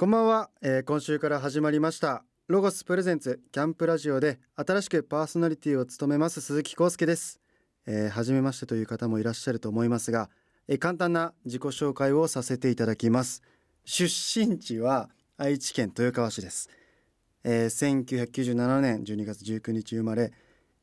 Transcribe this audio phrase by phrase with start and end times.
[0.00, 2.24] こんばんは、えー、今週から始まりました。
[2.48, 7.38] ロゴスプレゼンツキャンプラジオで新しくパーソナリティを務めます鈴木康介です、
[7.84, 10.30] えー、初めましてという方もいらっしゃると思いますが、
[10.68, 13.42] えー、簡単な自己紹介をさせていただきます。
[13.84, 16.70] 出身地は愛知県豊川市です、
[17.44, 20.32] えー、1997年12月19日生まれ、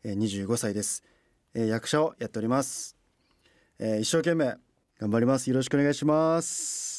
[0.03, 0.15] えー、
[0.45, 1.01] 25歳です、
[1.55, 2.95] えー、役者をやっております、
[3.79, 4.57] えー、一生懸命
[4.99, 5.49] 頑張ります。
[5.49, 6.96] よろしくお願いします。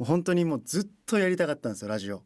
[0.00, 2.16] もう本当にもうずっとやりたかったんですよラジオ。
[2.16, 2.22] も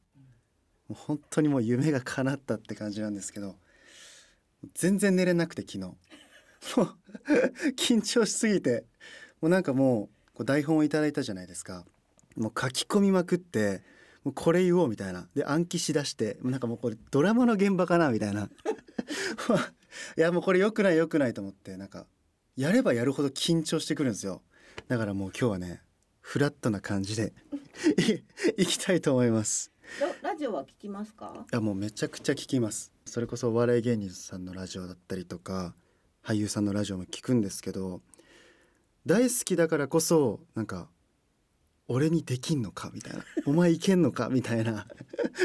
[0.91, 3.57] う本当にもう夢が叶ったって感じなんですけど
[4.75, 5.79] 全然寝れなくて昨日。
[5.79, 5.89] も
[6.85, 6.89] う
[7.77, 8.85] 緊張しすぎて
[9.41, 11.85] もうなんかもうこう台本をいただいたじゃないですか。
[12.37, 13.83] もう書き込みまくって
[14.23, 15.27] もうこれ言おうみたいな。
[15.35, 18.51] で暗記しだしてなんかもうこれドラマの現場かなみたいな。
[20.17, 22.07] いやもうこれ良くない良くないと思ってなんか
[22.55, 24.43] やればやるほど緊張してくるんですよ。
[24.87, 25.83] だからもう今日はね
[26.27, 27.35] フラットな感じで
[28.57, 29.71] いきたいと思います。
[30.23, 31.45] ラジオは聞きますか？
[31.53, 32.93] あもうめちゃくちゃ聞きます。
[33.05, 35.75] それこそお笑い芸人さんのラジオだったりとか
[36.25, 38.01] 俳優さんのラジオも聞くんですけど
[39.05, 40.89] 大好きだからこそなんか
[41.89, 42.91] 俺にできんのか？
[42.95, 43.23] みたいな。
[43.45, 44.31] お前いけんのか？
[44.31, 44.89] みたいな。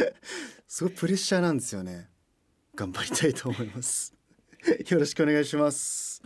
[0.65, 2.09] すごいプレッシャーなんですよね。
[2.75, 4.15] 頑張りたいと思います。
[4.87, 6.23] よろしくお願いします。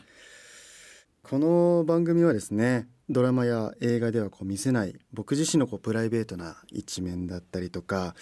[1.24, 8.16] この番組はですねドラマや映画ではこう見せない僕自身のこうプライベートな一面だったりとか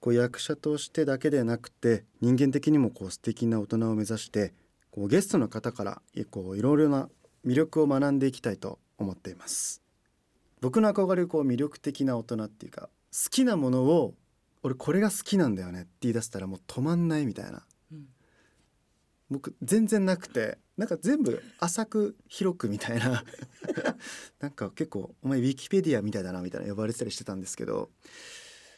[0.00, 4.54] こう役者としてだけでなくて人間的にもこう素敵な大人を目指して
[4.90, 7.08] こうゲストの方からこういろいろな
[7.46, 9.82] 魅力を学んでいきたいと思っています。
[10.60, 14.14] 僕の憧れるこう魅力的な大人っていうか好きなものを
[14.62, 17.64] 俺これが好きなんだよねって言い出したらもう止まんないみたいな。
[19.30, 23.24] 僕全然なくてなんか全部浅く広くみたいな。
[24.38, 27.90] なんか結構お前ウィキペディアみたいだなみたいな呼ばれてたりしてたんですけど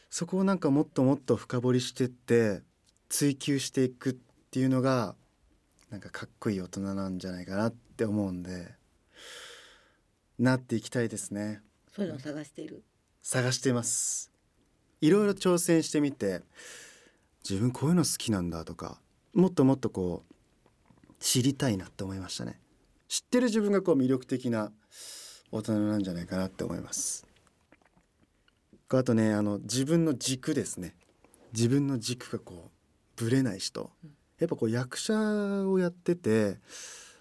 [0.09, 2.63] そこをなんかもっともっと深掘りしてって
[3.07, 4.15] 追求していくっ
[4.49, 5.15] ていうのが
[5.91, 8.73] なんかかっこいい大人なんじゃないかなって思うんで
[10.39, 11.61] なっていきたいですね。
[11.95, 12.83] そういうのを探している。
[13.21, 14.31] 探しています。
[15.01, 16.41] いろいろ挑戦してみて
[17.47, 18.99] 自分こういうの好きなんだとか
[19.33, 20.33] もっともっとこう
[21.21, 22.59] 知りたいなって思いましたね。
[23.07, 24.71] 知ってる自分がこう魅力的な
[25.51, 27.25] 大人なんじゃないかなって思います。
[28.89, 30.95] あとねあの自分の軸ですね。
[31.53, 33.91] 自分の軸がこうぶれない人。
[34.39, 35.13] やっぱこう役者
[35.69, 36.57] をやってて、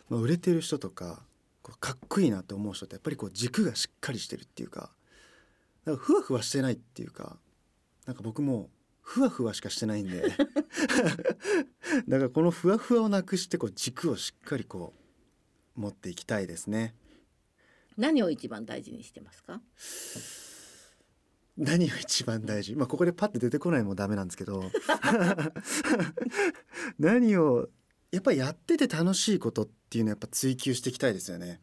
[0.09, 1.23] まあ、売れてる人とか
[1.63, 4.91] こうかっこいいなって思う人ってやっぱりこう軸がしっかりしてるっていうか
[5.85, 7.37] なんかふわふわしてないっていうか
[8.07, 8.71] なんか僕も
[9.11, 10.23] ふわふわしかしてないんで。
[12.07, 14.95] だからこのふわふわをなくしてこう軸をしっかりこ
[15.77, 16.95] う持っていきたいですね。
[17.97, 19.61] 何を一番大事にしてますか？
[21.59, 22.77] 何を一番大事？
[22.77, 24.71] まあここでパッて出てこないもダメなんですけど。
[27.01, 27.69] 何を
[28.13, 31.61] やっぱりやってて楽しいことっていうのはやっぱ追求していきたいですよね、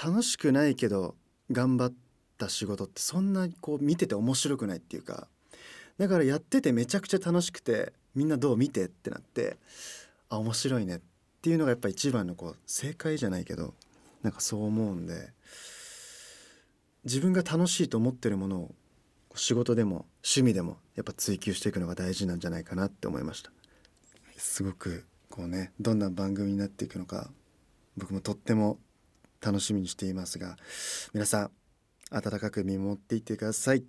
[0.00, 1.16] 楽しくないけど
[1.50, 1.94] 頑張っ
[2.38, 5.28] た仕事ってそんなこう見てて面白くないっていうか
[5.98, 9.56] だからやっててめちゃくちゃ楽しくてみんなどう見てってなって
[10.28, 11.00] あ面白いねっ
[11.42, 13.74] ていうのがやっぱ一番のこう正解じゃないけど
[14.22, 15.30] なんかそう思うんで
[17.04, 18.74] 自分が楽しいと思ってるものを
[19.36, 23.50] 仕事でも趣味でもやっぱ追求していくのが大事なんじゃないかなって思いました。
[24.36, 27.30] すごくこうねどんな番組になっていくのか
[27.96, 28.78] 僕もとっても
[29.40, 30.56] 楽しみにしていますが
[31.12, 31.50] 皆さん
[32.10, 33.84] 温かく見守っていってください。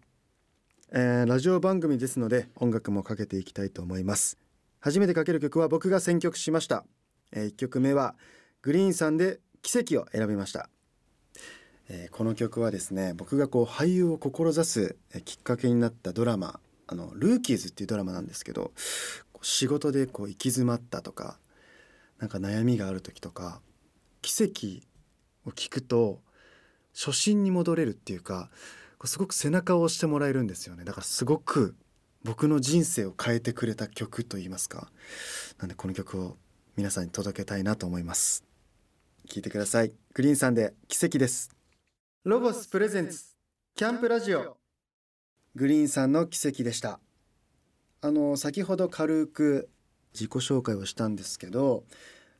[0.93, 4.37] えー、ラジオ番組ですので音楽もかけていきたいと思います。
[4.79, 6.85] 初めてかける曲は僕が選曲しました、
[7.33, 8.15] えー、1曲目は
[8.61, 10.69] グリーンさんで奇跡を選びました、
[11.89, 14.95] えー、この曲はですね僕がこう俳優を志す
[15.25, 18.71] きっかけになったドラマあのルーキーズっていうドラマなんですけど
[19.41, 21.37] 仕事でこう行き詰まったとか
[22.19, 23.59] なんか悩みがある時とか
[24.21, 24.85] 奇跡
[25.45, 26.21] を聞くと
[26.93, 28.49] 初心に戻れるっていうか
[29.05, 30.83] すごく背中を押してもらえるんですよね。
[30.83, 31.75] だからすごく
[32.23, 34.89] 僕の人生を変えてくれた曲と言いますか。
[35.59, 36.37] なんでこの曲を
[36.75, 38.43] 皆さんに届けたいなと思います。
[39.29, 39.93] 聞いてください。
[40.13, 41.51] グリーンさんで奇跡です。
[42.23, 43.35] ロボスプレゼンツ。
[43.75, 44.57] キャンプラジオ。
[45.53, 46.99] グリーンさんの奇跡でした。
[48.01, 49.69] あの先ほど軽く
[50.13, 51.83] 自己紹介をしたんですけど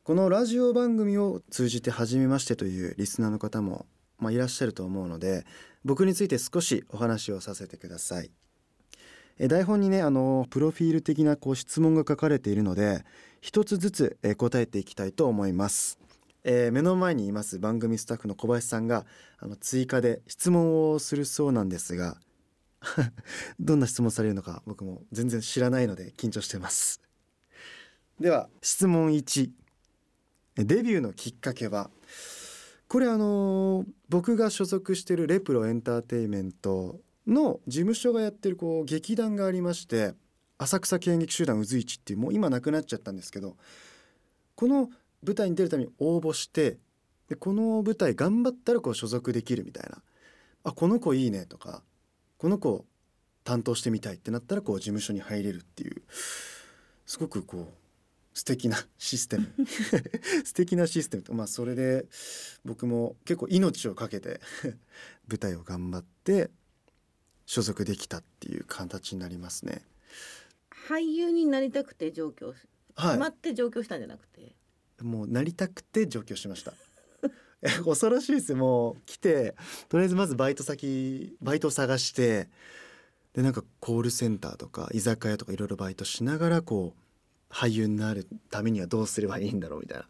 [0.03, 3.87] このラジオ番組を通じて初めましてというリスナーの方も
[4.19, 5.45] まあ、いらっしゃると思うので
[5.87, 8.29] 僕について少しお話をさせてください。
[9.39, 13.05] え台本にねあのプロフィール的なこう質問が書かれているので
[13.39, 15.97] 一つずつえ答えていきたいと思います。
[16.43, 19.05] えー、目の前にいます番組スタッフの小林さんが
[19.39, 22.17] あの追加で質問をするそうなんですが
[23.59, 27.01] どんな質問されるのか僕も全然知らないので緊張してます
[28.19, 29.51] では質問1
[30.55, 31.89] デビューのきっかけは
[32.87, 40.13] これあの僕が所属しているレプロエンターテイメントの事務所がやってるこう劇団がありまして
[40.57, 43.57] 浅草演劇集団うずいちっていうもう今なくなっちゃったんですけど
[44.55, 44.89] この
[45.23, 46.77] 舞台に出るために応募して
[47.27, 50.01] でこの舞台頑張ったらこう所属できるみたいな。
[50.63, 51.81] あこの子いいねとか
[52.37, 52.85] この子
[53.45, 56.01] 担当してみたいってなったらこう事務所に入れるっていう
[57.05, 57.86] すごくこう
[58.37, 59.51] 素敵なシステム
[60.45, 62.05] 素敵なシステムとまあそれで
[62.63, 64.39] 僕も結構命を懸けて
[65.27, 66.51] 舞台を頑張って
[67.47, 69.81] 所属できたっていう形になりますね。
[70.87, 72.57] 俳優になりたくて上京し、
[72.93, 74.41] は決まって上京したんじゃなくて？
[75.01, 76.75] い、もうなりたくて上京しました。
[77.63, 79.55] え 恐ろしいですよもう来て
[79.89, 82.49] とりあえずまずバイト先バイトを探して
[83.33, 87.06] でなんかコールセンターとか居酒屋とかいろいろバイトしながらこう
[87.49, 90.07] 俳優になるためにはどうすればいいんだろうみたいな。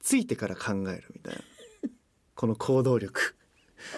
[0.00, 1.40] ついてから考えるみたいな。
[2.34, 3.36] この行動力。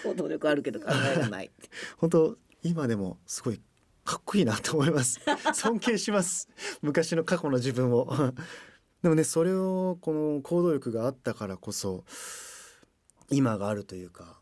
[0.03, 1.51] 行動力あるけど考えがない。
[1.97, 3.61] 本当今でもすごい
[4.03, 5.19] かっこいいなと思います。
[5.53, 6.49] 尊敬します。
[6.81, 8.07] 昔の過去の自分を。
[9.03, 12.03] でもねそれをこの行動力があったからこそ
[13.29, 14.41] 今があるというか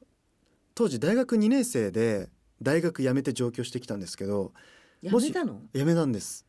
[0.76, 2.30] 当時大学2年生で
[2.62, 4.54] 大学辞めて上京してきたんですけど
[5.02, 5.62] やもしめたの？
[5.74, 6.45] 辞めたんです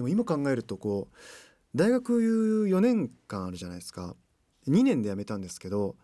[0.00, 1.16] でも今考えるとこう
[1.74, 4.16] 大学4年間あるじゃないですか。
[4.66, 5.94] 2年で辞めたんですけど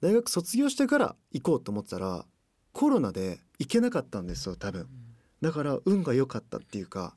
[0.00, 2.24] 大学卒業してから行こうと思ってたら
[2.72, 4.88] コロナで行けなかったんですよ多分。
[5.42, 7.16] だから運が良かったっていうか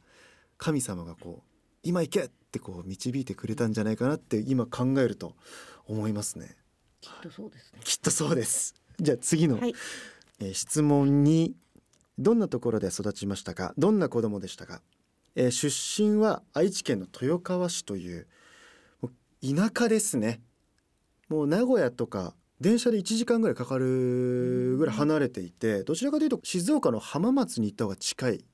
[0.58, 1.50] 神様がこう
[1.84, 5.38] 今行けってこう導いてくれたんじゃないかなって今考えると
[5.86, 6.58] 思いますね。
[7.00, 7.80] きっとそうですね。
[7.86, 8.76] きっとそうです。
[9.00, 9.74] じゃあ次の、はい。
[10.40, 11.56] えー質問に
[12.20, 13.74] どんなところで育ちましたか？
[13.78, 14.82] どんな子供でしたか、
[15.40, 18.28] えー出身は愛知県の豊川市という
[19.40, 20.42] 田舎ですね。
[21.30, 28.46] もう名古屋とか電車で1時間ぐらいかかるぐらい離れていてどちらかというと静岡の浜松に行った方が近い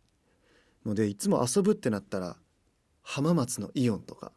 [0.86, 2.36] のでいつも遊ぶってなったら
[3.02, 4.34] 浜松のイオンとか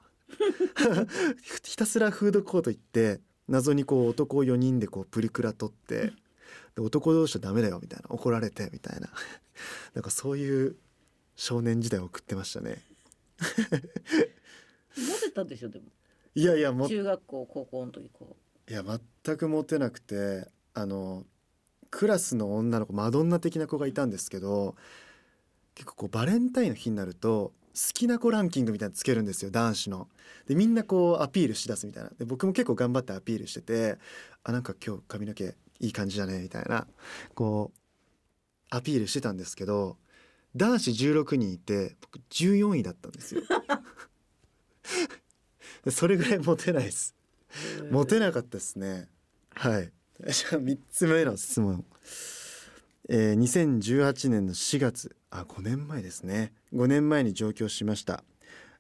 [1.65, 6.13] ひたすらフードコート行って謎にこう男4人でこうプリクラ撮って
[6.77, 9.09] で男同士はダメだよみたいな怒られてみたいな。
[9.95, 10.77] なんかそういう
[11.37, 12.83] 少年時代を送ってましたね。
[14.97, 15.85] モテたでしょでも。
[16.35, 18.37] いやいやも中学校高校の時こ
[18.69, 21.25] いや全くモテなくてあの
[21.91, 24.75] クラスの女の子マドンナ的な子がいたんですけど
[25.75, 30.09] 結構こうバレンタインの日になると好きな子ランキングみたいなのつけるんですよ男子の。
[30.47, 32.11] でみんなこうアピールしだすみたいな。
[32.19, 33.99] で僕も結構頑張ってアピールしてて
[34.45, 36.87] あなんか今日髪の毛いい感じだねみたいな。
[37.35, 37.79] こう
[38.71, 39.99] アピールしてたんですけど
[40.57, 43.43] 男子16人いて僕14位だったんですよ。
[45.85, 47.15] で それぐらいモテないです。
[47.83, 49.09] うモテなかったですね。
[49.51, 49.93] はい。
[50.29, 51.85] じゃあ3つ目の質問。
[53.09, 58.25] えー、2018年の4月あ5年前ですね5年前に上京しました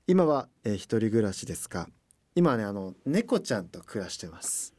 [0.08, 1.88] 今は、えー、一人暮らしですか
[2.34, 4.75] 今はねあの猫ちゃんと暮らしてます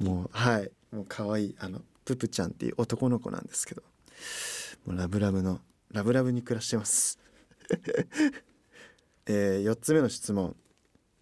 [0.00, 3.82] もうはいもう可愛いあのププちゃんっていう男の子なんですけど
[4.86, 5.60] もうラブラブの
[5.92, 7.18] ラブラブに暮らしてます、
[9.26, 10.56] えー、4つ目の質問。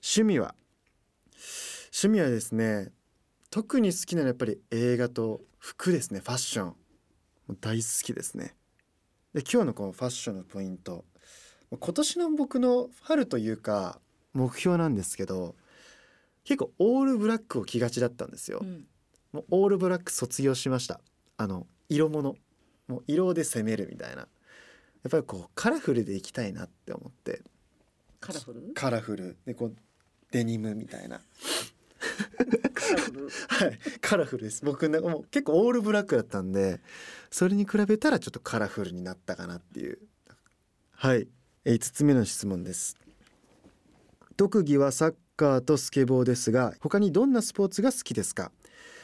[0.03, 0.55] 趣味は？
[1.93, 2.93] 趣味はですね
[3.51, 6.21] 特に好きなのはやっぱり映画と服ですね。
[6.21, 6.77] ファッション。
[7.61, 8.55] 大好きですね。
[9.35, 11.05] で今日のこのファッションのポイント。
[11.71, 14.01] 今年の僕の春というか
[14.35, 15.57] 目標なんですけど
[16.45, 18.87] 結構オールブラックを着がちだったんですよ、うん。
[19.33, 21.01] もうオールブラック卒業しました。
[21.37, 22.37] あの色物。
[22.87, 24.27] もう色で攻めるみたいな
[25.03, 27.43] やっぱりこうカラフルでいきたいなって思って。
[28.21, 28.73] カラフル？
[28.75, 29.37] カラフル。
[29.47, 29.77] でこう
[30.31, 31.21] デニムみたいな。
[32.75, 33.29] カラフル？
[33.49, 33.79] はい。
[34.01, 34.65] カラフルです。
[34.65, 36.81] 僕なんかもう結構オールブラックだったんで
[37.31, 39.99] それに比べたらちょっとカラフルになったかなっていう。
[40.93, 41.29] はい。
[41.65, 42.97] 5つ目の質問です。
[44.37, 48.53] 特技はサッカーとスケボーですが他にどんなスポーツが好きですか？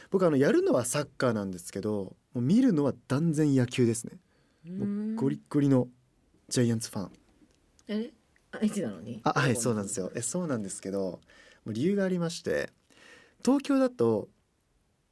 [0.09, 4.13] 僕あのやるのはサッカーなんですけどもう見るのは断然野球ですね
[4.69, 5.87] もうゴリッゴリの
[6.49, 7.11] ジャイアンツファン。
[7.87, 8.11] え？
[8.51, 9.21] 愛知なのに？
[9.23, 10.11] あはいそうなんですよ。
[10.15, 11.19] えそうなんですけども
[11.67, 12.71] う理由がありまして
[13.43, 14.29] 東京だと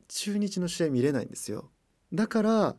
[0.07, 1.69] 中日の試合見れないんですよ。
[2.13, 2.75] だから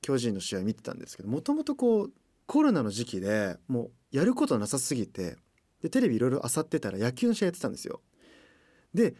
[0.00, 2.12] 巨人の試合見てたんですけどもともとこう
[2.46, 5.36] コロナの時期でもうやることなさすぎて
[5.82, 8.00] でテレビいろいろ漁ってたら野球の試合やってたんですよ。
[8.94, 9.14] で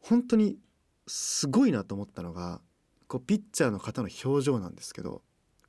[0.00, 0.58] 本当に
[1.06, 2.60] すごいなと思ったのが
[3.06, 5.22] こうピッチャーの方の表情なんですけど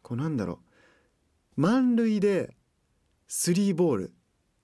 [0.07, 0.59] こうなんだろ
[1.57, 1.61] う。
[1.61, 2.55] 満塁で
[3.27, 4.13] スリーボール。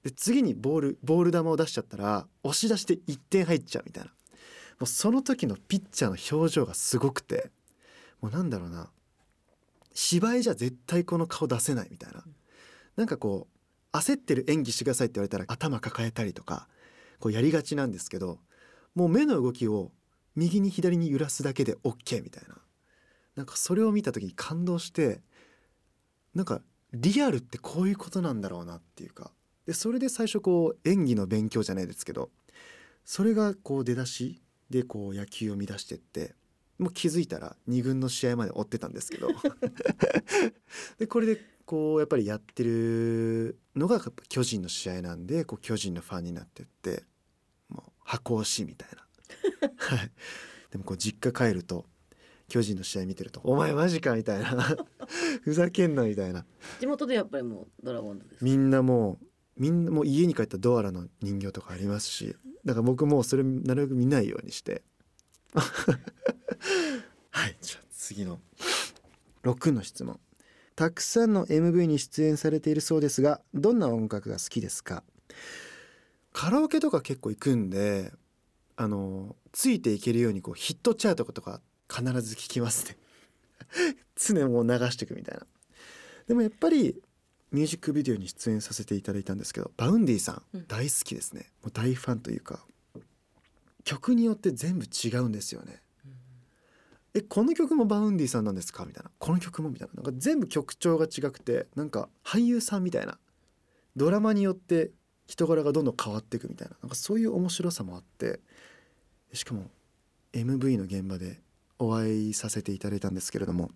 [0.02, 4.10] で次にボールボール球を出しちゃったら押し出して1点入っちゃうみたいな。
[4.10, 4.16] も
[4.84, 7.52] うその時のピッチャーの表情がすごくて
[8.22, 8.90] もうなんだろうな。
[9.94, 12.24] 芝居じゃ絶対この顔出せないみたいな。
[12.96, 13.50] なんかこ
[13.94, 16.70] う焦ってる演技してくださいって言われたら頭抱えたりとか
[17.20, 18.40] こうやりがちなんですけど
[18.96, 19.92] もう目の動きを
[20.38, 22.56] 右に左に揺らすだけで OK みたいな。
[23.36, 25.20] なんかそれを見た時に感動して
[26.34, 26.62] なんか
[26.94, 29.32] リアルってこういうことなんだろうなっていうか。
[29.66, 32.32] でそれで最初こう演技の勉強じゃないですけど
[33.06, 36.36] それがこう出だしでこう野球を乱してって
[36.78, 39.30] もう気づいたら2軍の試合まで追ってたんですけど。
[41.00, 47.06] でこれでこうやっぱりやってるのがやっぱ巨人の試合なんでこう巨人のファンになってって
[47.70, 49.04] もう箱推しみたいな。
[49.78, 50.12] はい、
[50.72, 51.86] でもこう実家帰ると
[52.53, 54.77] 巨人の試合見てると「お前マジか」みたいな。
[55.41, 56.45] ふざけんなみたいな。
[56.79, 59.25] 地元でやっぱりもうドラゴンズですみんなもう
[59.57, 62.36] みんなもう家に帰ったドアラの人形とかありますし。
[62.63, 64.83] だから僕もうそれなるべく見ないようにして。
[67.31, 68.39] はいじゃあ次の。
[69.41, 70.19] 6の質問。
[70.75, 75.03] たくさんの MV に出演されているそうですがどんな音楽が好きですか？
[76.31, 78.13] カラオケとか結構行くんで
[78.75, 81.60] あのついていけるようにこうヒットチャートとか
[81.94, 82.98] 必ず聞きますね。
[84.16, 85.46] 常もう流していくみたいな。
[86.28, 87.02] でもやっぱり
[87.52, 90.68] ミュージックビデオに出演させていただいたんですけど Vaundyさん、うん。
[90.68, 91.52] 大好きですね。
[91.62, 92.66] もう大ファンというか。
[93.84, 95.82] 曲によって全部違うんですよね。
[97.14, 98.86] えこの曲も Vaundyさんなんですか？
[98.86, 99.12] みたいな。
[99.20, 99.96] この曲もみたいな。
[99.96, 103.20] なんか全部曲調が違くてなんか俳優さんみたいな。
[103.96, 104.92] ドラマによって
[105.28, 106.76] 人柄がどんどん変わっていくみたいな。
[106.82, 108.40] なんかそういう面白さもあって。
[109.34, 109.70] しかも
[110.32, 111.42] MV の現場で
[111.88, 113.70] お会いさせていただいたんですけれども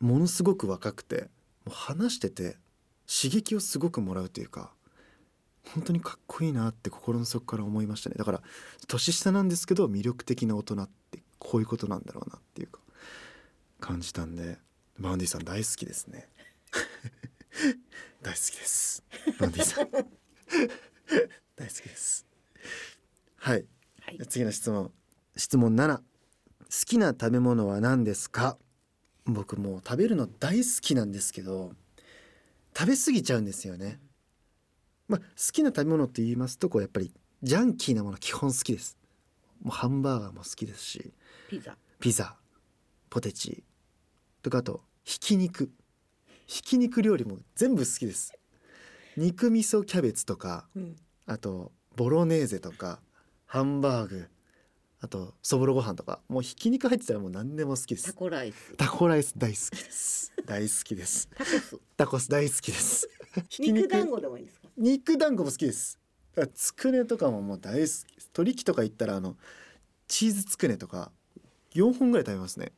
[0.00, 1.28] ものすごく若くて
[1.64, 2.56] もう話してて
[3.06, 4.72] 刺激をすごくもらうというか
[5.72, 8.16] 本当にかっこいいなって心の底から思いましたね。
[8.18, 8.42] だから
[8.86, 12.80] 年下なんですけど魅力的な大人ってこういうことなんだろうなっていうか
[13.80, 14.58] 感じたんで
[14.98, 16.28] Vaundyさん大好きですね。
[18.22, 19.02] 大好きです。
[19.38, 19.90] Vaundyさん。
[21.56, 22.26] 大好きです。
[23.36, 23.66] はい。
[24.00, 24.18] はい。
[24.28, 24.92] 次の質問。
[25.36, 26.02] 質問7好
[26.86, 28.58] きな食べ物は何ですか？
[29.24, 31.72] 僕もう食べるの大好きなんですけど
[32.76, 34.00] 食べ過ぎちゃうんですよね。
[35.08, 38.98] まあ好きな食べ物って言いますとこうやっぱりジャンキーなもの基本好きです。
[39.62, 41.12] もうハンバーガーも好きですし
[41.48, 41.76] ピザ。
[42.00, 42.36] ピザ
[43.08, 43.64] ポテチ
[44.42, 45.70] とかあとひき肉。
[46.46, 48.34] ひき肉料理も全部好きです。
[49.16, 50.96] 肉味噌キャベツとかうん。
[51.26, 53.00] あとボロネーゼとか
[53.46, 54.28] ハンバーグ
[55.04, 58.06] あとそぼろご飯とかもうひき肉入ってたらもう何でも好きです。
[58.06, 58.74] タコライス。
[58.78, 60.32] タコライス大好きです。
[60.46, 61.28] 大好きです。
[61.36, 61.80] タコス。
[61.98, 63.10] タコス大好きです。
[63.50, 63.86] ひき肉。
[63.86, 64.68] 団子でもいいですか？
[64.78, 65.98] 肉団子も好きです。
[66.38, 68.30] あつくねとかももう大好きです。
[68.32, 69.36] 鳥木とか行ったらあの
[70.08, 71.12] チーズつくねとか
[71.74, 72.72] 4本ぐらい食べますね。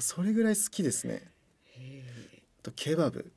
[0.00, 1.30] それぐらい好きですね。
[1.76, 3.30] あとケバブ。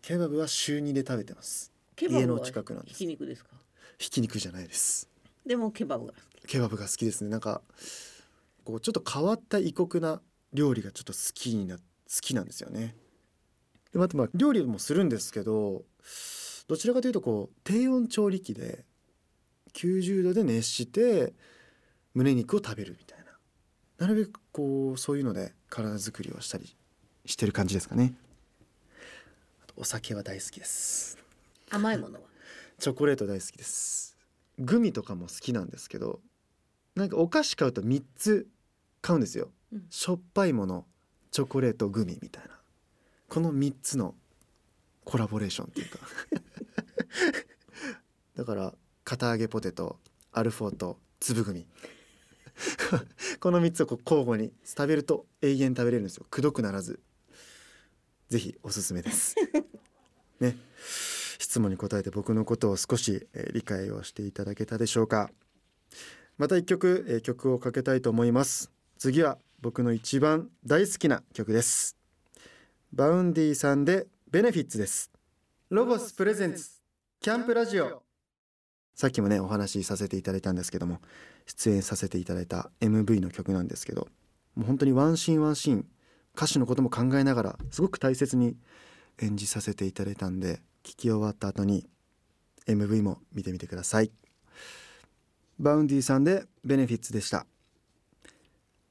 [0.00, 1.70] ケバブは週2で食べてます。
[1.94, 2.94] ケバブは家の近くなんです。
[2.94, 3.50] ひき肉ですか？
[3.98, 5.10] ひき肉じゃないです
[5.46, 6.46] でもケバブが好き。
[6.46, 7.30] ケバブが好きですね。
[7.30, 7.62] なんか
[8.64, 10.20] こうちょっと変わった異国な
[10.52, 11.82] 料理がちょっと好きにな好
[12.20, 12.96] きなんですよね。
[13.92, 15.84] でまたまあ料理もするんですけど
[16.66, 18.84] どちらかというとこう低温調理器で
[19.74, 21.34] 90度で熱して
[22.14, 23.24] 胸肉を食べるみたいな。
[23.98, 26.74] なるべくこうそういうので体作りをしたり
[27.26, 28.14] してる感じですかね。
[29.62, 31.18] あとお酒は大好きです。
[31.70, 32.20] 甘いものは？
[32.78, 34.13] チョコレート大好きです
[34.58, 36.20] グミとかも好きなんですけど
[36.94, 38.46] なんかお菓子買うと3つ
[39.02, 39.86] 買うんですよ、うん。
[39.90, 40.86] しょっぱいもの
[41.30, 42.50] チョコレートグミみたいな。
[43.28, 44.14] この3つの
[45.04, 45.98] コラボレーションっていうか。
[48.36, 49.98] だから堅あげポテト
[50.32, 51.66] アルフォートつぶグミ。
[53.40, 56.26] この3つをこう交互に食べると永遠食べれるんですよ。
[56.30, 57.00] くどくならず。
[58.28, 59.34] ぜひおすすめです。
[60.40, 60.56] ね
[61.54, 65.30] 質問に答えて僕のことを少し、え理解をしていただけたでしょうか。
[66.36, 68.72] また一曲、え曲をかけたいと思います。
[68.98, 71.96] 次は僕の一番大好きな曲です。
[72.92, 75.12] Vaundyさんで benefits です。
[75.70, 76.82] LOGOS presents
[77.20, 78.02] CAMP RADIO。
[78.96, 80.98] さっきもねお話しさせていただいたんですけども
[81.46, 84.08] 出演させていただいた MV の曲なんですけど
[84.56, 85.86] もう本当にワンシーンワンシーン
[86.34, 88.56] 歌詞のことも考えながらすごく大切に
[89.22, 91.88] 演じさせていただいたんで聞き終わった後に
[92.66, 94.12] MV も見てみてください。
[95.58, 97.46] Vaundyさんで benefits でした。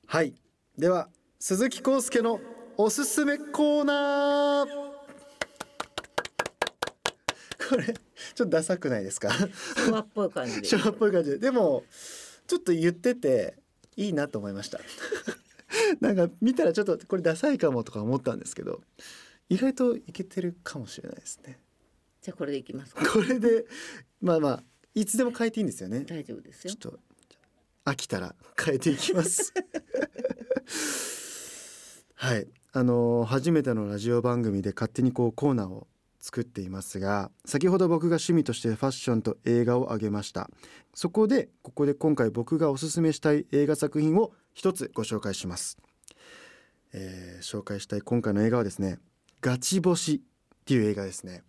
[0.08, 0.34] はい。
[0.78, 1.08] では
[1.40, 2.40] 鈴木康介の
[2.78, 4.68] おすすめコーナー。
[7.70, 7.96] これちょっ
[8.36, 9.30] とダサくないですか？
[9.86, 10.68] 昭和っぽい感じで。
[10.68, 11.38] 昭和っぽい感じで。
[11.38, 11.84] でも
[12.48, 13.56] ちょっと言ってて
[13.96, 14.80] いいなと思いました。
[16.02, 18.82] なんか見たらちょっとこれダサいかもとか思ったんですけど
[19.50, 21.60] 意外といけてるかもしれないですね
[22.24, 23.06] じゃあこれでいきますか。
[23.12, 23.66] これで
[24.22, 24.64] まあまあ
[24.96, 26.06] いつでも変えていいんですよね。
[26.08, 26.74] 大丈夫ですよ。
[26.74, 27.00] ちょっと
[27.84, 29.54] 飽きたら変えていきます。
[32.16, 32.48] はい。
[32.72, 35.88] あの初めてのラジオ番組で勝手にこうコーナーを
[36.22, 40.50] 作っていますが先ほど僕が趣味としてファッションと映画を挙げました。
[40.94, 45.78] そこでここで今回僕がおすすめしたい映画作品を一つご紹介します、
[46.94, 48.98] えー紹介したい今回の映画はですね
[49.42, 50.22] ガチ星っ
[50.64, 51.44] ていう映画ですね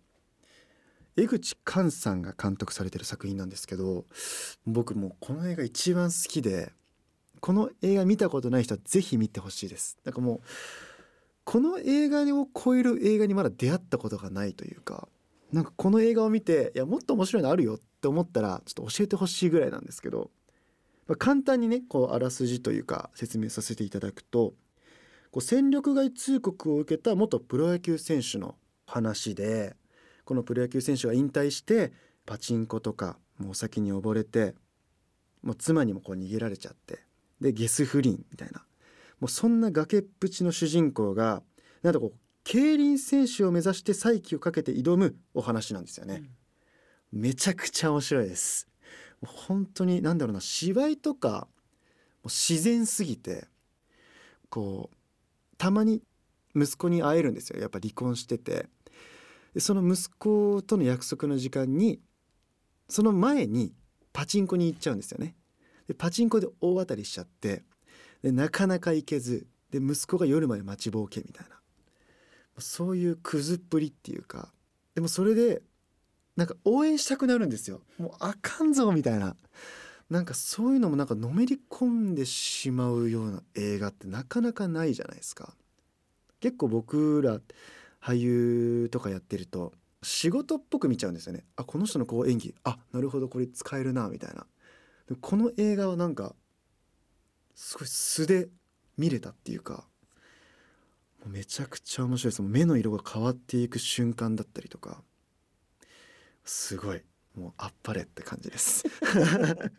[1.17, 4.05] 江口寛さんが監督されてる作品なんですけど
[4.65, 6.73] 僕もこの映画一番好きで
[7.39, 9.99] この映画見たことない人はぜひ見てほしいです。
[10.03, 10.41] なんかもう
[11.43, 15.07] この映画を超える映画にまだ出会ったことがないというか
[15.53, 20.31] なんかこの映画を見ていやもっと面白いのあるよって思ったらちょっと教えてほしいぐらいなんですけど、
[21.07, 24.53] まあ、簡単にねこうあらすじというか説明させていただくと
[25.31, 28.55] こう戦力外通告を受けた元プロ野球選手の
[28.87, 29.75] 話で
[30.25, 31.93] このプロ野球選手が引退して
[32.25, 34.55] パチンコとかもうお酒に溺れて
[35.41, 36.99] もう妻にもこう逃げられちゃって
[37.39, 38.65] でゲス不倫みたいな
[39.19, 41.43] もうそんな崖っぷちの主人公が
[41.83, 46.23] なんとこう競輪選手を目指して再起をかけて挑むお話なんですよね。
[47.11, 48.67] めちゃくちゃ面白いです。
[49.21, 53.47] もう本当に何だろうな芝居とかもう自然すぎて
[54.49, 54.95] こう
[55.57, 56.01] たまに
[56.55, 58.67] 息子に会えるんですよやっぱ離婚してて
[59.59, 62.01] その息子との約束の時間に
[62.89, 63.73] その前に
[64.13, 65.35] パチンコに行っちゃうんですよね。
[65.87, 67.63] でパチンコで大当たりしちゃって
[68.21, 71.55] でなかなか行けずで息子が夜まで待ちぼうけみたいな。
[72.57, 74.53] そういうクズっぷりっていうか
[74.93, 75.61] でもそれで
[76.37, 77.81] なんか応援したくなるんですよ。
[77.97, 79.35] もうあかんぞみたいな。
[80.09, 85.55] なんかそういうのもなんかのめり込んでしまうような映画ってなかなかないじゃないですか。
[86.39, 87.39] 結構僕ら
[88.05, 91.43] 俳優とかやってると仕事っぽく見ちゃうんですよね。
[91.55, 94.45] あこの人のこう演技あなるほどこれ使えるなみたいな。
[95.21, 96.35] この映画はなんか
[97.55, 98.49] すごい素で
[98.97, 99.87] 見れたっていうか
[101.19, 102.41] もうめちゃくちゃ面白いです。
[102.43, 105.01] 目の色が変わっていく瞬間だったりとか
[106.43, 107.01] すごい
[107.35, 108.83] もうあっぱれって感じです。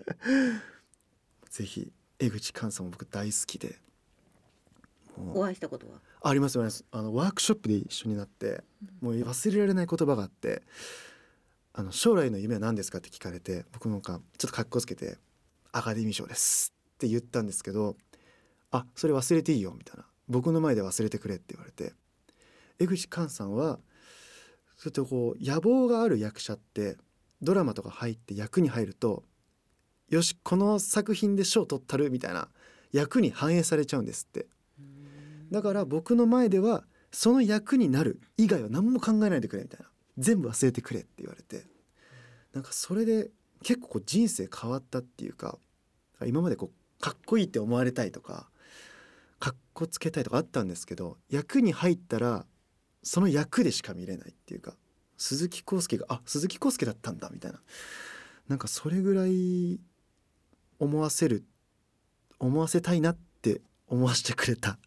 [1.50, 3.78] ぜひ江口寛さんも僕大好きで
[5.16, 6.00] お会いしたことは？
[6.28, 8.62] ありますありますあのワークショップで一緒になって
[9.00, 10.62] もう忘れられない言葉があって
[11.72, 15.18] あの将来の夢は何ですかって聞かれて僕なんかちょっと格好つけて
[15.72, 17.96] アカデミー賞ですって言ったんですけど
[18.70, 20.04] あそれ忘れていいよみたいな。
[20.28, 21.92] 僕の前で忘れてくれって言われて。
[22.78, 23.78] 江口寛さんは
[24.76, 26.96] そうやってこう野望がある役者って
[27.40, 29.22] ドラマとか入って役に入ると
[30.10, 32.48] よしこの作品で賞取ったるみたいな
[32.92, 34.46] 役に反映されちゃうんですって
[35.50, 39.86] だから僕の前ではその役になる以外は何も考えないでくれみたいな。
[40.18, 41.66] 全部忘れてくれって言われて。
[42.52, 43.30] なんかそれで
[43.62, 45.58] 結構人生変わったっていうか
[46.24, 48.48] 今までこうかっこいいって思われたいとか
[49.38, 52.46] かっこつけたいとかあったんですけど役に入ったら
[53.02, 54.74] その役でしか見れないっていうか
[55.18, 57.60] 鈴木浩介があ鈴木浩介だったんだみたいな。
[58.48, 59.80] なんかそれぐらい
[60.78, 61.44] 思わせる
[62.38, 64.78] 思わせたいなって思わせてくれた。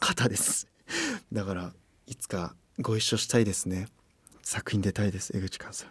[0.00, 0.66] 方です。
[1.32, 1.72] だから
[2.06, 3.86] いつかご一緒したいですね。
[4.42, 5.90] 作品出たいです江口寛さん。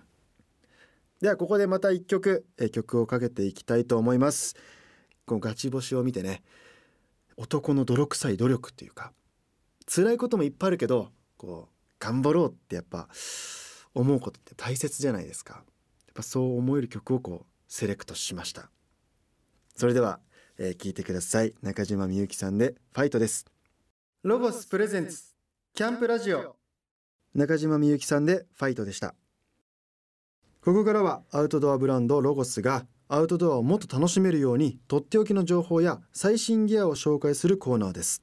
[1.22, 4.56] ではここでまた一曲え曲をかけていきたいと思います。
[5.26, 6.42] このガチ星を見てね
[7.38, 9.14] 男の泥臭い努力っていうか
[9.86, 13.08] 辛いこともいっぱいあるけどこう頑張ろうってやっぱ
[13.94, 15.56] 思うことって大切じゃないですか。
[15.56, 15.64] やっ
[16.16, 18.70] ぱそう思える曲をこうセレクトしました。
[19.76, 20.20] それでは、
[20.58, 21.54] えー聞いてください。
[21.62, 23.46] 中島みゆきさんでファイトです。
[24.22, 25.24] ロゴスプレゼンツ
[25.74, 26.58] キャンプラジオ
[27.34, 29.16] 中島みゆきさんでファイトでした。
[30.62, 38.22] ここからはアウトドアブランドロゴスがアウトドアをもっと楽しめるようにとっておきの情報や最新ギアを紹介するコーナーです。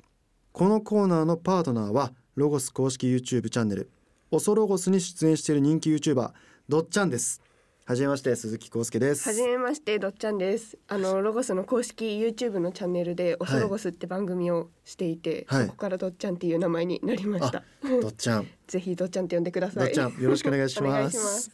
[0.52, 3.90] このコーナーのパートナーはロゴス公式 YouTube チャンネル
[4.30, 6.30] オソロゴスに出演している人気 YouTuber
[6.68, 7.40] どっちゃんです。
[7.88, 9.28] はじめまして鈴木康介です。
[9.28, 10.76] はじめましてどっちゃんです。
[10.88, 15.66] あのロゴスの公式 YouTube のチャンネルでオソロゴスって番組をしていて、はい。
[15.66, 17.62] そこからどっちゃんっていう名前になりました。
[18.02, 18.48] どっちゃん。
[18.66, 19.84] ぜひどっちゃんって呼んでください。
[19.84, 21.50] どっちゃんよろしくお願いし お願ますいします。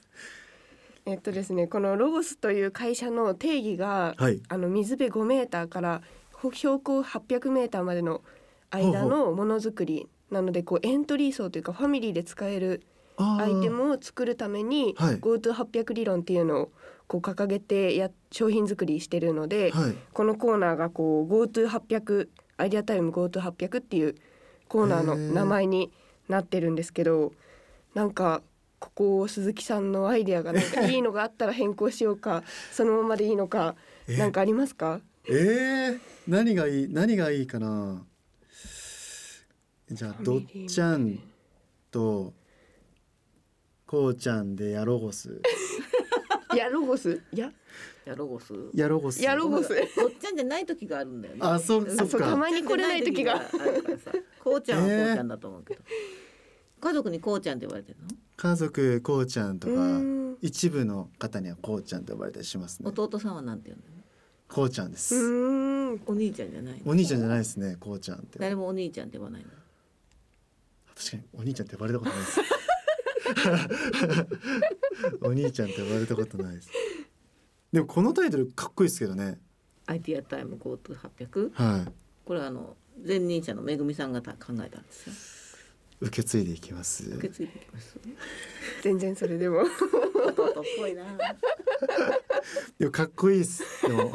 [1.04, 4.40] えっとですね、このロゴスという会社の定義が、はい。
[4.48, 6.02] あの水辺5メーターから
[6.50, 8.22] 標高800メーターまでの
[8.70, 12.82] 間のものづくりなのでこうエントリー層というかファミリーで使える
[13.16, 15.16] アイテムを作るためにはい。
[15.18, 16.72] GoTo800 理論っていうのを
[17.06, 19.94] こう掲げてや商品作りしてるので、はい。
[20.12, 24.14] このコーナーがこう GoTo800 アイデアタイム GoTo800 っていう
[24.68, 25.92] コーナーの名前に
[26.28, 27.32] なってるんですけど
[27.94, 28.42] なんか
[28.78, 33.76] ここを鈴木さんのアイデアがなんかいいのがあったら変更しようか そのままでいいのか
[34.08, 34.16] え？
[34.16, 35.00] なんかありますか？
[35.28, 38.04] えー、何がいい何がいいかな？
[39.90, 41.18] じゃあどっちゃん
[41.90, 42.32] と
[43.92, 45.42] こうちゃんでやロゴス
[46.56, 47.52] やロゴスや？
[48.06, 51.40] やロゴスやロゴスやロゴスごっちゃんじゃない時があるんだよね。
[51.42, 54.12] あそうそっそうたかまに来れない時があるからさ。
[54.42, 55.82] こうちゃんはこうちゃんだと思うけど、
[56.80, 58.08] 家族にこうちゃんって言われてるの？
[58.38, 60.38] 家族こうちゃんとかうーん。
[60.40, 62.88] 一部の方にはこうちゃんと呼ばれたりしますね。
[62.88, 63.84] 弟さんはなんて言うの？
[64.48, 66.00] こうちゃんでうすーん。
[66.06, 66.80] お兄ちゃんじゃないの？
[66.86, 68.38] お兄ちゃんじゃないですねこうちゃんって。
[68.38, 69.48] 誰もお兄ちゃんって呼ばないの？
[70.96, 72.40] 確かにお兄ちゃんって呼ばれたことないです
[75.22, 76.70] お兄ちゃんって呼ばれたことないです。
[77.72, 79.40] でもこのタイトルかっこいいですけどね。
[79.86, 81.92] アイディアタイム GoTo800 はい。
[82.24, 85.12] これはあの前任者のめぐみさんがた考えたんですよ。
[86.02, 87.04] 受け継いでいきます。
[87.10, 87.96] 受け継いでいきます？
[88.82, 89.62] 全然それでも。
[89.62, 91.04] 弟っぽいな。
[92.78, 93.62] でもかっこいいです。
[93.86, 94.12] でも。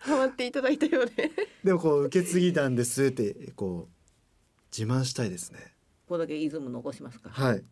[0.00, 1.30] ハマっていただいたようで。
[1.64, 3.92] でもこう受け継ぎたんですってこう
[4.76, 5.72] 自慢したいですね。
[6.06, 7.30] ここだけイズム残しますか？
[7.30, 7.64] はいはい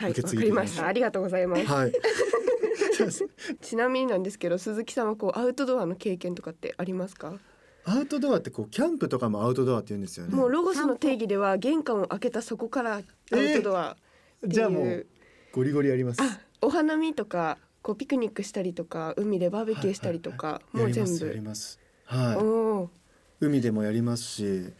[0.00, 0.86] 受けわかりまし継いでいきました。
[0.86, 1.64] ありがとうございます。
[1.66, 1.92] はい。
[3.60, 7.38] ちなみになんですけど鈴木さんはこうアウトドアの経験とかってありますか、
[7.84, 10.34] アウトドアってこうキャンプとかもアウトドアって言うんですよね。
[10.34, 15.06] もうロゴスの定義では玄関を開けたそこからアウトドアっていう、じゃあもう
[15.52, 16.22] ゴリゴリやります。
[16.22, 21.78] あお花見とかこうピクニックしたりとか海でバーベキューしたりとか、もう全やり部ます。
[22.04, 23.44] はい。
[23.44, 24.72] 海でもやりますし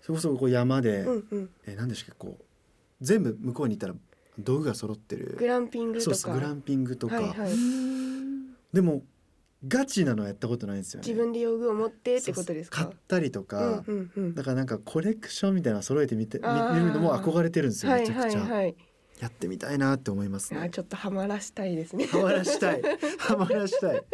[0.00, 1.50] それこそこう山で、うんうん。
[1.66, 2.44] え何でしたっけこう
[3.00, 3.94] 全部向こうに行ったら
[4.38, 5.36] 道具が揃ってる。
[5.38, 7.50] グランピングそうとかグランピングとか、はいはい、
[8.72, 9.02] でも
[9.66, 11.08] ガチなのはやったことないんですよね。
[11.08, 12.84] 自分で用具を持ってってことですか？
[12.84, 14.34] 買ったりとか、うんうんうん。
[14.34, 18.76] だからなんかコレクションみたいなの揃えてみて見るのも憧れてるんですよはいめちゃくちゃ、はいはい
[19.20, 20.70] やってみたいなって思いますね。
[20.70, 22.06] ちょっとハマらしたいですね。
[22.06, 22.82] ハマらしたい。
[23.18, 24.04] ハマらしたい。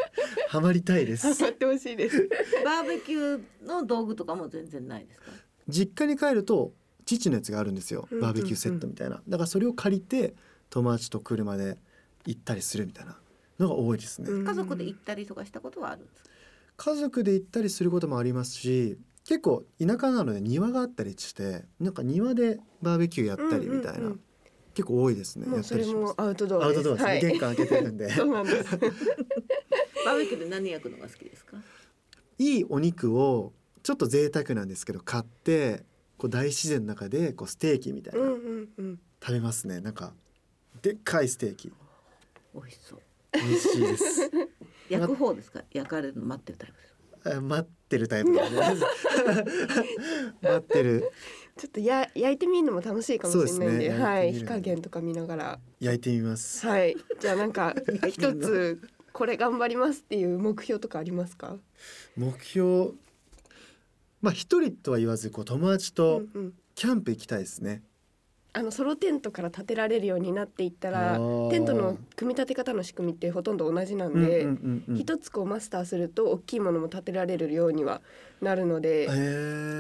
[0.49, 1.31] ハマりたいです。
[1.31, 2.27] ハマってほしいです。
[2.65, 5.27] バーベキューの道具とかも全然ないですか？
[5.69, 6.73] 実家に帰ると
[7.05, 8.09] 父のやつがあるんですよ。
[8.11, 10.35] うんバーベキューセットみたいな、だからそれを借りて
[10.71, 11.79] 友達と車で
[12.27, 13.19] 行ったりするみたいな。
[13.57, 14.45] のが多いですね、うん。
[14.45, 16.31] 家族で行ったりとかしたことはあるんですか？
[16.91, 24.21] 家族で行ったりすることもありますし結構田舎なので庭があったりしてなんか庭でバーベキューやったりみたいな、うんうんうん。
[24.75, 26.17] 結構多いですねやっもうそれたりします。
[26.19, 26.79] もアウトドアです。
[26.79, 27.21] アウトドアですね、はい。
[27.21, 28.11] 玄関開けてるんで。
[28.13, 28.71] そうなんです。
[28.77, 31.59] バーベキューで何焼くのが好きですか？
[32.39, 33.53] いいお肉を
[33.85, 35.85] ちょっと贅沢なんですけど買って
[36.19, 38.21] こう大自然の中でこうステーキみたいな、
[39.21, 39.81] 食べますね。
[39.81, 40.13] なんか
[40.83, 41.73] でっかいステーキ。
[42.55, 43.01] 美味しそう。
[43.33, 44.31] 美味しいです。
[44.89, 45.65] 焼く方ですか？
[45.73, 48.31] 焼かれるの待ってるタイプです待ってるタイプ
[50.43, 51.11] 待ってる。
[51.57, 53.99] ちょっとや焼いてみるのも楽しいかもしれないんでね。
[53.99, 54.33] はい。
[54.35, 55.61] 火加減とか見ながら。
[55.81, 56.67] 焼いてみます。
[56.67, 56.97] はい。
[57.21, 57.75] じゃあなんか
[58.09, 58.81] 一つ
[59.13, 61.57] これ頑張りますっていう目標とかありますか？
[62.17, 62.93] 目標
[64.25, 66.23] まあ一人とは言わずこう友達うと
[66.75, 67.83] キャンプ行きたいですね、
[68.55, 71.19] あのソロテントから建てられるようになっていったら
[71.51, 74.49] テントの組み立て方の仕組みってほとんど同じなんで、うん
[74.89, 78.01] うんうんつこうマスターすると大きいものも建てられるようには
[78.41, 79.09] なるので、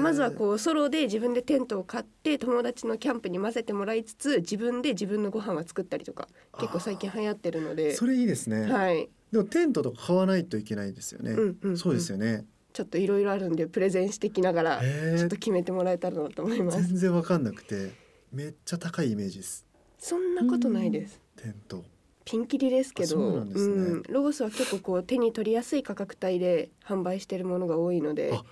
[0.00, 6.28] まずはこうソロで自分でテントを買って友達のキャンプに混ぜてもらいつつ自分で自分のご飯は作ったりとか
[6.58, 7.94] 結構最近流行ってるので。
[7.94, 9.08] それいいですね、はい。
[9.32, 11.78] でもテントとか買わないといけないですよね、うんうんうん。
[11.78, 14.80] そうですよねちょっといろいろあるんでプレゼンしてきながら
[15.16, 16.82] ちょっと決めてもらえたらなと思います。
[16.88, 17.92] 全然わかんなくて
[18.32, 19.64] めっちゃ高いイメージです。
[19.96, 21.20] そんなことないです。
[21.36, 21.84] テント
[22.24, 23.54] ピンキリですけどなんね。
[23.54, 24.02] うん。
[24.08, 28.42] ロゴスは結構こう手に取りやすい価格帯で販売しているものが多いのであ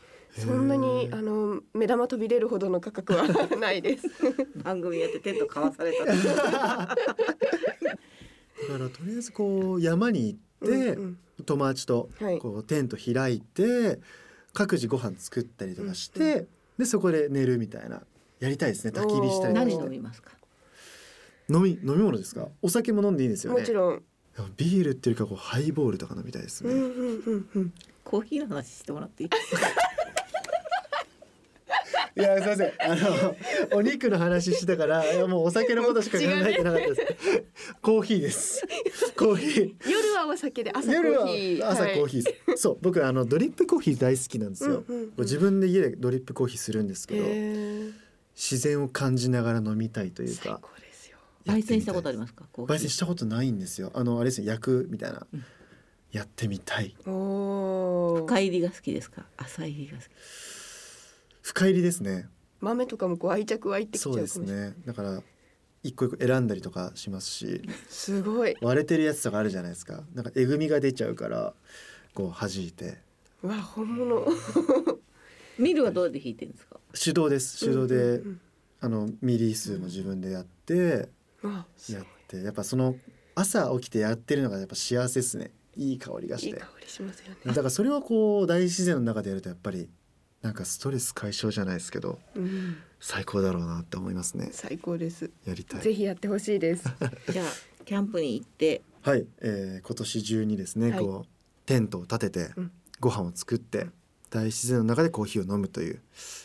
[0.40, 3.26] そんなにあの目玉飛び出るほどの価格は
[3.58, 4.06] ないです。
[4.62, 6.94] 番組やってテント買わされた だか
[8.78, 10.38] らとりあえずこう山に行っ
[10.70, 12.38] て、うんうん友達とはい。
[12.38, 14.00] こうテント開いて
[14.52, 16.46] 各自ご飯作ったりとかして、
[16.78, 18.02] でそこで寝るみたいな
[18.40, 18.92] やりたいですね。
[18.94, 19.66] 焚き火したりとか。
[19.66, 20.33] 何飲みますか？
[21.48, 22.48] 飲み飲み物ですか？
[22.62, 23.61] お酒も飲んでいいんですよね。
[23.61, 24.02] もちろん。
[24.57, 27.72] ビールっていうかこうハイボールとか飲みたいですね、うんうんうんうん。
[28.02, 29.31] コーヒーの話してもらっていい？
[32.14, 32.72] いやすいません。
[32.79, 33.37] あの
[33.72, 37.07] お肉の話してたからもうお酒のことしか考えてなかったです、
[37.81, 38.66] コーヒーです。
[39.16, 39.90] コーヒー。
[39.90, 41.68] 夜はお酒で朝コーヒー。
[41.68, 42.79] 朝コーヒーです、そう。
[42.83, 47.25] 僕あのドリップコーヒー大好きなんですよ、うんうん自分で家でドリップコーヒーするんですけど、
[48.35, 51.16] 自然を感じながら飲みたいという最か高ですよ。
[51.46, 52.44] 焙煎したことありすますか？
[52.57, 53.90] 焙煎したことないんですよ。
[53.94, 55.44] あのあれですね焼くみたいな、うん。
[56.11, 56.94] やってみたい。
[57.07, 59.25] おお深入りが好きですか？
[59.38, 60.07] 浅入りが好き
[61.42, 62.28] 深入りですね。
[62.61, 64.74] 豆とかもこう愛着湧いてきちゃそうですね。
[64.87, 65.22] だから
[65.83, 67.62] 一個一個選んだりとかしますし。
[67.88, 68.57] すごい。
[68.61, 70.05] 割れてるやつとかあるじゃないですか。
[70.14, 71.55] なんかえぐみが出ちゃうから
[72.14, 72.98] こう弾いて。
[73.42, 74.24] うわ本物。
[75.59, 76.78] ミルはどうやって弾いてるんですか？
[76.94, 77.59] 手動です。
[77.66, 78.40] 手動で、うんうん。
[78.81, 81.09] あのミリ数も自分でやって
[81.42, 82.37] うんやいって。
[82.42, 82.94] やっぱその
[83.35, 85.50] 朝起きてやってるのがやっぱ幸せですね。
[85.76, 86.46] いい香りがして。
[86.48, 87.37] いい香りしますよね。
[87.46, 89.88] だからそれはこう大自然の中でやるとやっぱり
[90.42, 92.76] なんかストレス解消じゃないですけどうん。
[93.00, 94.50] 最高だろうなって思いますね。
[94.52, 95.31] 最高です。
[95.44, 95.81] やりたい。
[95.81, 96.85] ぜひやってほしいです。
[97.31, 97.46] じゃあ
[97.85, 98.83] キャンプに行って。
[99.02, 101.00] はい、えー今年中にですね、はい。
[101.00, 102.72] こうテントを立てて、うん。
[103.00, 103.88] ご飯を作って
[104.31, 106.00] 大自然の中でコーヒーを飲むという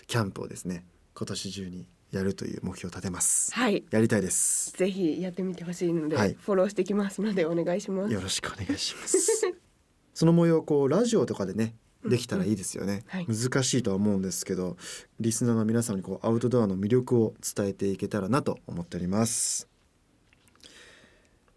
[0.08, 0.84] キャンプをですね
[1.14, 3.54] 今年中にやるという目標を立てます。
[3.54, 3.84] はい。
[3.92, 4.72] やりたいです。
[4.74, 6.34] ぜひやってみてほしいので、はい。
[6.40, 8.14] フォローしてきますのでお願いします。
[8.14, 9.18] よろしくお願いします。
[10.16, 13.28] その模様をこうラジオとかでねうんできたらいいですよね、はい。
[13.28, 14.78] 難しいとは思うんですけど
[15.20, 19.68] リスナーの皆様にこうアウトドアの魅力を伝えていけたらなと思っております。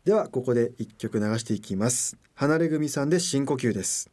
[0.04, 2.16] ではここで一曲流していきます。
[2.34, 4.10] 離れ組さんで深呼吸です。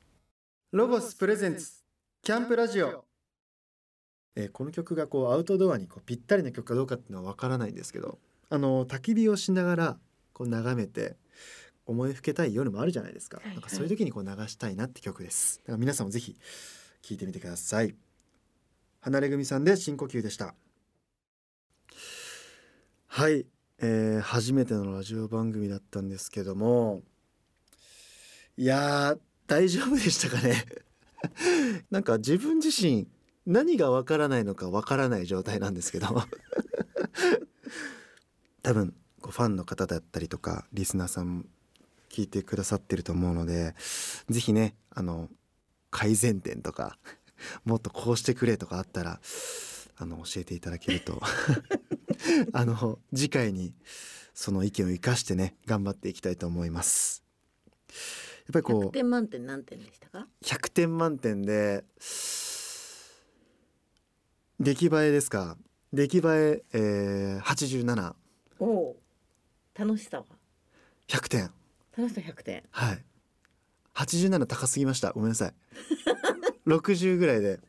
[0.71, 1.83] ロゴスプレゼンツ
[2.21, 3.05] キャンプラジオ。
[4.35, 8.19] えーこの曲がこうアウトドアにこうぴったりな曲かどうかっていうのはわからないんですけど
[8.49, 9.97] あの焚き火をしながら
[10.33, 11.15] こう眺めて
[11.87, 13.55] 思いふけたい夜もあるじゃないですか,、はいはい。
[13.55, 15.59] なんかそういう時にこう流したいなって曲です。
[15.59, 16.37] だから皆さんもぜひ
[17.01, 17.95] 聴いてみてください。
[18.99, 20.53] 離れ組さんで深呼吸でした。
[23.07, 23.45] はい、
[23.79, 27.03] えー初めてのラジオ番組だったんですけども。
[28.57, 30.65] いやー大丈夫でしたかね。
[31.89, 33.07] なんか自分自身
[33.45, 36.07] 何がわからないのかわからない状態なんですけど。
[38.61, 41.47] 多分こうファンの方だったりとかリスナーさん
[42.17, 43.75] 聞いてくださってると思うので
[44.27, 45.29] ぜひねあの
[45.91, 46.97] 改善点とか
[47.63, 49.21] もっとこうしてくれとかあったら
[49.97, 51.21] あの教えていただけると
[52.53, 53.75] あの次回に
[54.33, 57.23] その意見を生かしてね頑張っていきたいと思います。
[57.87, 57.93] や
[58.51, 61.83] っぱりこ100う点満点何点でしたか？100点満点で
[64.59, 65.55] 出来栄えですか？
[65.93, 68.15] 出来栄ええー、87
[68.59, 68.97] おお
[69.75, 70.25] 楽しさは
[71.07, 71.56] ？100点
[71.97, 72.63] 楽しさ100点。
[72.71, 73.03] はい。
[73.95, 75.11] 87高すぎました。
[75.13, 75.53] ごめんなさい。
[76.69, 77.59] 60ぐらいで。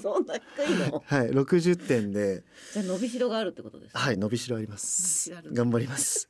[0.00, 0.40] そんな低
[0.70, 1.02] いの？
[1.06, 1.30] はい。
[1.30, 2.44] 60点で。
[2.72, 3.98] じゃあ伸びしろがあるってことですか？
[3.98, 4.18] はい。
[4.18, 5.30] 伸びしろあります。
[5.52, 6.28] 頑張ります。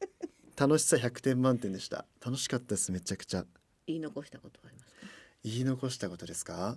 [0.57, 2.05] 楽しさ100点満点でした。
[2.25, 2.93] 楽しかったです。
[2.93, 3.45] めちゃくちゃ。
[3.87, 5.01] 言い残したことはありますか？
[5.43, 6.77] 言い残したことですか？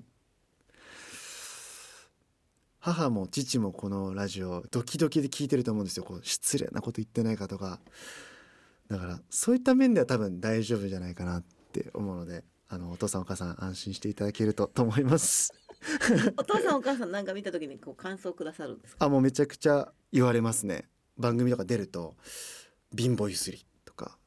[2.79, 6.03] 母も父もこのラジオドキドキで聞いてると思うんですよ。
[6.03, 7.79] こう失礼なこと言ってないかとか
[8.89, 15.53] だからそういった面では多分大丈夫じゃないかなって思うのであのお父さんお母さん安心していただけるとと思います。
[16.37, 19.05] お父さんお母さんなんか見た時にこう感想をくださるんですか？
[19.05, 20.87] あもうめちゃくちゃ言われますね。
[21.17, 22.15] 番組とか出ると
[22.97, 24.17] 貧乏ゆすりとか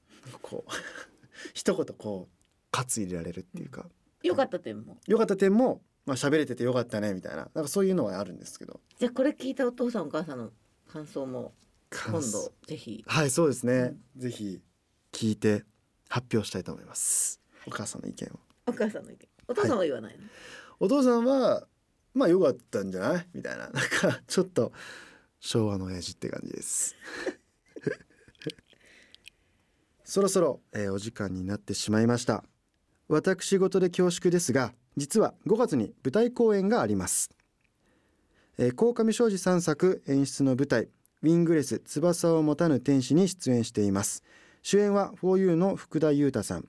[0.43, 0.71] こう
[1.55, 2.35] 一言こう
[2.71, 3.89] 喝入れられるっていうか、
[4.23, 4.99] 良かった点も。
[5.07, 7.51] 良かった点もまあ喋れててよかったねみたいな。
[7.55, 8.81] なんかそういうのはあるんですけど。
[8.99, 10.53] じゃあこれ聞いたお父さんお母さんの
[10.87, 11.55] 感想も
[11.91, 13.05] 今度ぜひ。
[13.07, 14.61] はいそうですね、ぜひ
[15.13, 15.65] 聞いて
[16.09, 18.39] 発表したいと思います、お母さんの意見を。
[18.67, 19.29] お母さんの意見。
[19.49, 20.25] お父さんは言わないの、
[20.81, 21.67] お父さんは
[22.15, 23.27] まあ良かったんじゃない？
[23.33, 23.71] みたいな。
[23.71, 24.73] なんかちょっと
[25.41, 26.95] 昭和の親父って感じです。
[30.05, 32.45] そろそろ、えーお時間になってしまいました。
[33.09, 37.31] 私事で恐縮ですが実は5月に舞台公演があります。
[38.59, 40.89] えー鴻上庄司3作演出の舞台
[41.23, 44.23] ウィングレス翼を持たぬ天使に出演しています。
[44.63, 46.69] 主演は 4U の福田裕太さん。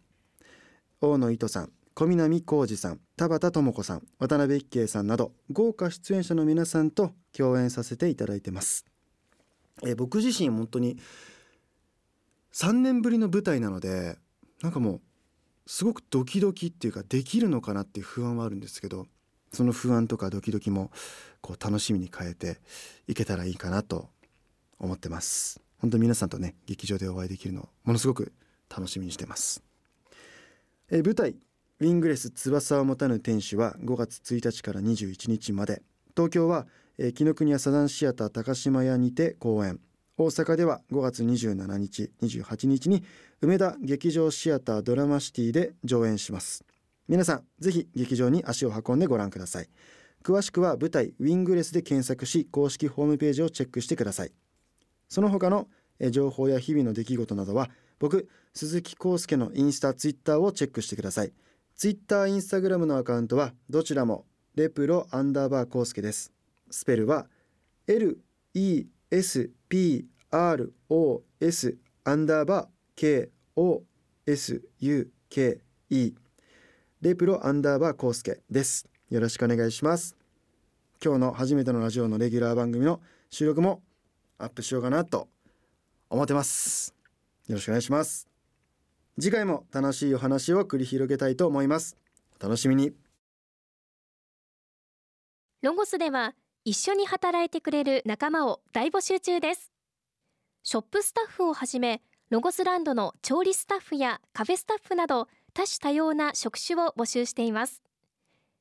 [1.02, 1.72] 大野糸さん。
[1.94, 3.00] 小南浩二さん。
[3.18, 4.08] 田畑智子さん。
[4.20, 8.86] 渡辺一慶さんなど豪華出演者の皆さんと共演させていただいてます、
[9.86, 10.98] え僕自身本当に
[12.54, 14.18] 3年ぶりの舞台なので
[14.62, 15.02] なんかもう
[15.68, 19.06] すごくドキドキっていうかできるのかなっていう不安はあるんですけど
[19.54, 20.92] その不安とかドキドキも
[21.42, 22.60] こう楽しみに変えて
[23.08, 24.10] いけたらいいかなと
[24.80, 25.62] 思ってます。
[25.80, 28.34] 本当に皆さんとね劇場でお会いできるのをものすごく
[28.70, 29.64] 楽しみにしてます。
[30.92, 31.36] えー舞台
[31.80, 35.82] ウィングレス翼を持たぬ天使は5月1日から21日まで。
[36.16, 39.80] 東京は、えー紀ノ国屋サザンシアター高島屋にて公演。
[40.18, 43.06] 大阪では5月27日28日に
[43.42, 46.66] 梅田劇場シアタードラマシティで上演します。
[47.08, 49.70] 皆さんぜひ劇場に足を運んでご覧ください。
[50.22, 54.34] 詳しくは舞台ウィングレスで検索し公式ホームページをチェックしてください。
[55.10, 55.68] その他の
[56.12, 57.70] 情報や日々の出来事などは
[58.00, 61.34] 僕鈴木康介のインスタツイッターをチェックしてください。
[61.76, 66.32] ツイッターインスタグラムのアカウントはどちらもレプロアンダーバー康介です。
[66.70, 67.28] スペルは
[67.88, 68.88] LESPROS
[72.04, 73.30] アンダーバー
[74.28, 76.14] KOSUKE
[77.02, 78.88] レプロアンダーバー康介です。
[79.10, 80.16] よろしくお願いします。
[81.04, 83.82] 今日の初めてのラジオのレギュラー番組の収録も
[84.40, 85.28] アップしようかなと
[86.10, 86.96] 思ってます。
[87.48, 88.28] よろしくお願いします。
[89.20, 91.98] 次回も楽しいお話を繰り広げたいと思います。
[92.40, 92.94] お楽しみに。
[95.62, 99.74] ロゴスでは一緒に働いてくれる仲間を大募集中です。
[100.64, 107.82] ショップスタッフをはじめロゴスランドの調理スタッフやカフェスタッフなど多種多様な職種を募集しています。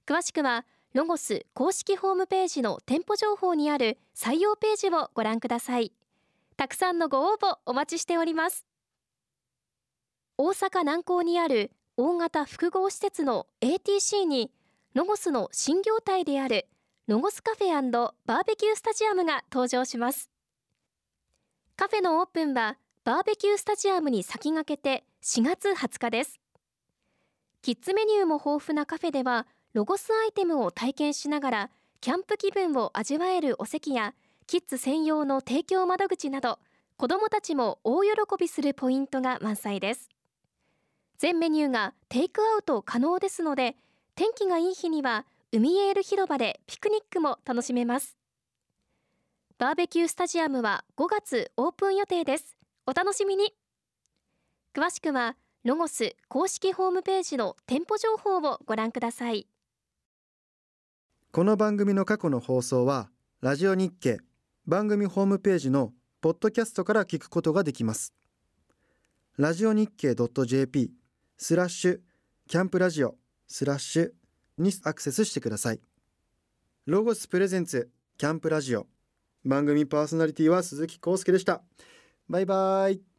[0.06, 0.64] 詳しくは
[0.98, 5.92] ロゴス公式ホームページの店舗情報にある採用ページをご覧ください。
[6.56, 8.66] たくさんのご応募お待ちしております。
[10.38, 14.50] 大阪南港にある大型複合施設の ATC に
[14.92, 16.66] ロゴスの新業態である
[17.06, 17.92] ロゴスカフェ
[18.26, 20.32] バーベキュースタジアムが登場します。
[21.76, 26.40] カフェのオープンはバーベキュースタジアムに先駆けて4月20日です。
[27.62, 29.46] キッズメニューも豊富なカフェでは
[29.78, 34.12] ロゴスアイテムを体験しながらキャンプ気分を味わえるお席や
[34.48, 36.58] キッズ専用の提供窓口など
[36.96, 38.08] 子どもたちも大喜
[38.40, 40.08] びするポイントが満載です。
[41.16, 43.76] 全メニューがテイクアウト可能ですので
[44.16, 48.16] 天気がいい日には海エール広場でピクニックも楽しめます。
[49.58, 52.56] バーベキュースタジアムは5月オープン予定です。
[52.84, 53.54] お楽しみに。
[54.74, 59.46] 詳しくはロゴス公式ホームページの店舗情報をご覧ください。
[61.30, 63.10] この番組の過去の放送は
[63.42, 64.18] ラジオ日経
[64.66, 68.14] 番組ホームページのポッドキャストから聞くことができます。
[69.36, 70.90] ラジオ日経 .jp
[71.36, 72.00] スラッシュ
[72.48, 73.14] キャンプラジオ
[73.46, 74.10] スラッシュ
[74.56, 75.80] にアクセスしてください。
[76.86, 78.86] ロゴスプレゼンツキャンプラジオ。
[79.44, 81.62] 番組パーソナリティは鈴木康介でした。
[82.30, 83.17] バイバイ。